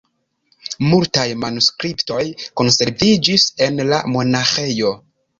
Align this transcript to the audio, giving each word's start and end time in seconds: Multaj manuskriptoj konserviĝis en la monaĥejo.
Multaj 0.91 1.25
manuskriptoj 1.41 2.21
konserviĝis 2.61 3.45
en 3.65 3.77
la 3.91 3.99
monaĥejo. 4.15 4.91